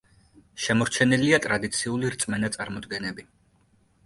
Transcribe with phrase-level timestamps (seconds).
[0.67, 3.29] შემორჩენილია ტრადიციული რწმენა-წარმოდგენები.